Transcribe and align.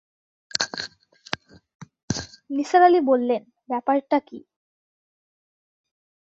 নিসার 2.49 2.81
আলি 2.83 2.99
বললেন, 3.01 3.41
ব্যাপারটা 3.69 4.17
কী? 4.19 4.39